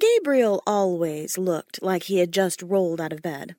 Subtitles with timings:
[0.00, 3.54] Gabriel always looked like he had just rolled out of bed.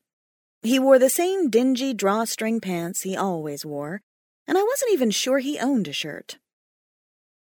[0.64, 4.02] He wore the same dingy drawstring pants he always wore,
[4.48, 6.40] and I wasn't even sure he owned a shirt.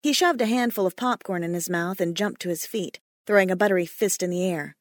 [0.02, 3.50] He shoved a handful of popcorn in his mouth and jumped to his feet, throwing
[3.50, 4.74] a buttery fist in the air.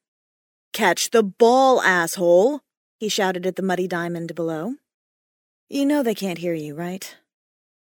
[0.73, 2.61] Catch the ball, asshole!
[2.99, 4.75] he shouted at the muddy diamond below.
[5.69, 7.15] You know they can't hear you, right?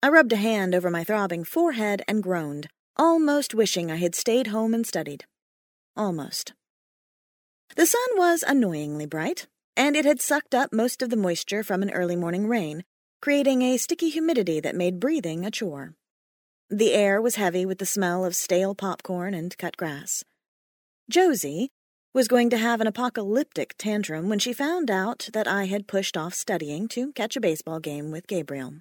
[0.03, 4.49] I rubbed a hand over my throbbing forehead and groaned, almost wishing I had stayed
[4.49, 5.25] home and studied.
[6.01, 6.55] Almost.
[7.77, 11.83] The sun was annoyingly bright, and it had sucked up most of the moisture from
[11.83, 12.85] an early morning rain,
[13.21, 15.93] creating a sticky humidity that made breathing a chore.
[16.71, 20.25] The air was heavy with the smell of stale popcorn and cut grass.
[21.11, 21.69] Josie
[22.15, 26.17] was going to have an apocalyptic tantrum when she found out that I had pushed
[26.17, 28.81] off studying to catch a baseball game with Gabriel.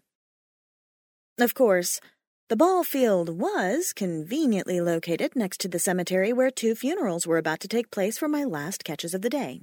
[1.37, 1.99] Of course,
[2.49, 7.59] the ball field was conveniently located next to the cemetery where two funerals were about
[7.59, 9.61] to take place for my last catches of the day.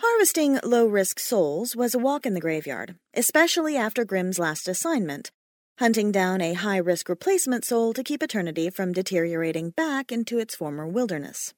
[0.00, 5.30] Harvesting low risk souls was a walk in the graveyard, especially after Grim's last assignment,
[5.78, 10.56] hunting down a high risk replacement soul to keep eternity from deteriorating back into its
[10.56, 11.52] former wilderness.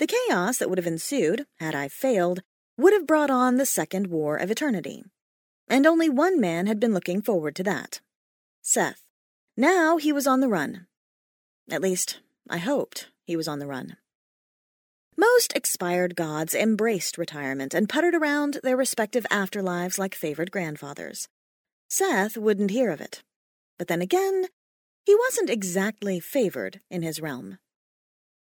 [0.00, 2.42] The chaos that would have ensued, had I failed,
[2.76, 5.04] would have brought on the Second War of Eternity.
[5.68, 8.00] And only one man had been looking forward to that
[8.62, 9.04] Seth.
[9.60, 10.86] Now he was on the run.
[11.70, 13.98] At least, I hoped he was on the run.
[15.18, 21.28] Most expired gods embraced retirement and puttered around their respective afterlives like favored grandfathers.
[21.90, 23.22] Seth wouldn't hear of it.
[23.76, 24.46] But then again,
[25.04, 27.58] he wasn't exactly favored in his realm.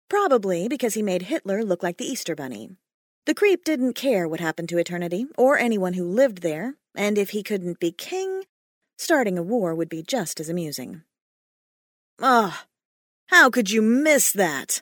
[0.08, 2.70] Probably because he made Hitler look like the Easter Bunny.
[3.26, 7.30] The creep didn't care what happened to eternity, or anyone who lived there, and if
[7.30, 8.41] he couldn't be king,
[9.02, 11.02] starting a war would be just as amusing.
[12.20, 12.66] Ah, oh,
[13.26, 14.80] how could you miss that?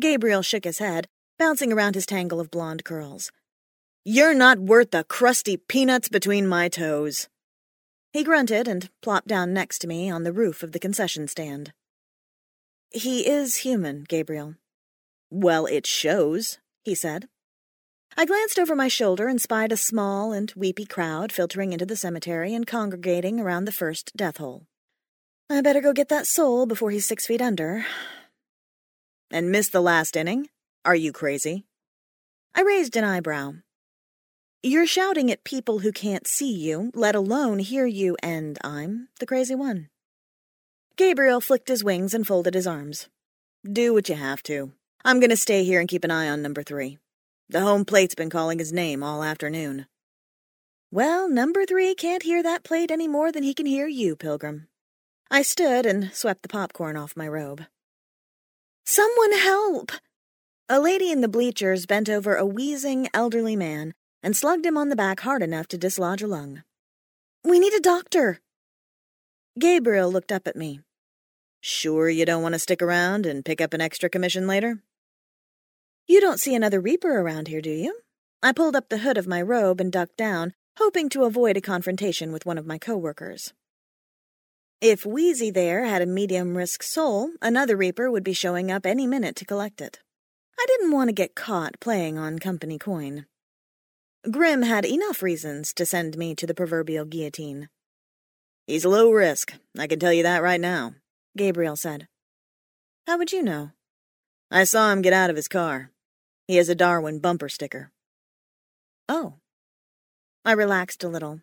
[0.00, 3.30] Gabriel shook his head, bouncing around his tangle of blonde curls.
[4.04, 7.28] You're not worth the crusty peanuts between my toes.
[8.12, 11.72] He grunted and plopped down next to me on the roof of the concession stand.
[12.90, 14.54] He is human, Gabriel.
[15.30, 17.28] Well, it shows, he said.
[18.20, 21.94] I glanced over my shoulder and spied a small and weepy crowd filtering into the
[21.94, 24.66] cemetery and congregating around the first death hole.
[25.48, 27.86] I better go get that soul before he's six feet under.
[29.30, 30.48] And miss the last inning?
[30.84, 31.64] Are you crazy?
[32.56, 33.52] I raised an eyebrow.
[34.64, 39.26] You're shouting at people who can't see you, let alone hear you, and I'm the
[39.26, 39.90] crazy one.
[40.96, 43.06] Gabriel flicked his wings and folded his arms.
[43.64, 44.72] Do what you have to.
[45.04, 46.98] I'm going to stay here and keep an eye on number three.
[47.50, 49.86] The home plate's been calling his name all afternoon.
[50.90, 54.68] Well, number three can't hear that plate any more than he can hear you, Pilgrim.
[55.30, 57.64] I stood and swept the popcorn off my robe.
[58.84, 59.92] Someone help!
[60.68, 64.90] A lady in the bleachers bent over a wheezing elderly man and slugged him on
[64.90, 66.64] the back hard enough to dislodge a lung.
[67.44, 68.40] We need a doctor.
[69.58, 70.80] Gabriel looked up at me.
[71.60, 74.82] Sure you don't want to stick around and pick up an extra commission later?
[76.08, 78.00] You don't see another Reaper around here, do you?
[78.42, 81.60] I pulled up the hood of my robe and ducked down, hoping to avoid a
[81.60, 83.52] confrontation with one of my coworkers.
[84.80, 89.06] If Wheezy there had a medium risk soul, another Reaper would be showing up any
[89.06, 90.00] minute to collect it.
[90.58, 93.26] I didn't want to get caught playing on company coin.
[94.30, 97.68] Grim had enough reasons to send me to the proverbial guillotine.
[98.66, 100.94] He's low risk, I can tell you that right now,
[101.36, 102.08] Gabriel said.
[103.06, 103.72] How would you know?
[104.50, 105.90] I saw him get out of his car.
[106.48, 107.92] He has a Darwin bumper sticker.
[109.06, 109.34] Oh.
[110.46, 111.42] I relaxed a little.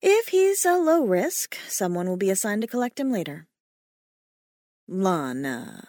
[0.00, 3.48] If he's a low risk, someone will be assigned to collect him later.
[4.86, 5.88] Lana.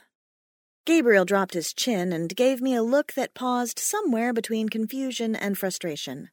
[0.84, 5.58] Gabriel dropped his chin and gave me a look that paused somewhere between confusion and
[5.58, 6.30] frustration.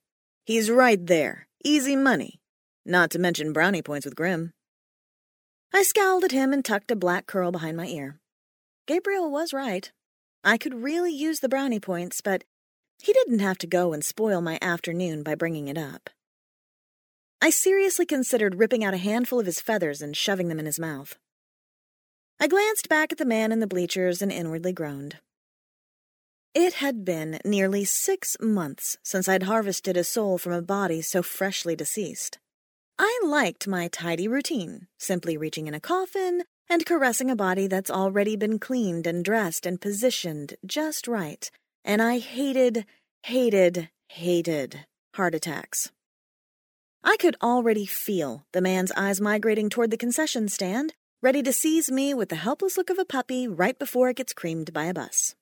[0.46, 1.48] He's right there.
[1.62, 2.40] Easy money.
[2.86, 4.54] Not to mention brownie points with Grim.
[5.74, 8.20] I scowled at him and tucked a black curl behind my ear.
[8.86, 9.92] Gabriel was right.
[10.44, 12.44] I could really use the brownie points, but
[13.00, 16.10] he didn't have to go and spoil my afternoon by bringing it up.
[17.40, 20.78] I seriously considered ripping out a handful of his feathers and shoving them in his
[20.78, 21.16] mouth.
[22.40, 25.18] I glanced back at the man in the bleachers and inwardly groaned.
[26.54, 31.22] It had been nearly six months since I'd harvested a soul from a body so
[31.22, 32.38] freshly deceased.
[32.98, 37.90] I liked my tidy routine, simply reaching in a coffin and caressing a body that's
[37.90, 41.50] already been cleaned and dressed and positioned just right,
[41.84, 42.86] and I hated,
[43.22, 45.90] hated, hated heart attacks.
[47.04, 51.90] I could already feel the man's eyes migrating toward the concession stand, ready to seize
[51.90, 54.94] me with the helpless look of a puppy right before it gets creamed by a
[54.94, 55.34] bus.